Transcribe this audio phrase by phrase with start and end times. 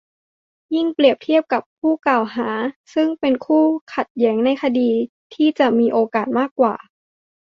[0.75, 2.49] ยิ่งเปรียบเทียบกับผู้กล่าวหา
[2.93, 4.91] ซึ่งเป็นคู่ขัดแย้งในคดี
[5.33, 6.75] ที่จะมีโอกาสมากกว่า